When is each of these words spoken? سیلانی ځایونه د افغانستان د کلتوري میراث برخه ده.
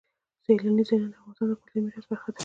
سیلانی 0.43 0.83
ځایونه 0.89 1.07
د 1.09 1.13
افغانستان 1.17 1.47
د 1.49 1.53
کلتوري 1.59 1.79
میراث 1.83 2.05
برخه 2.11 2.29
ده. 2.35 2.39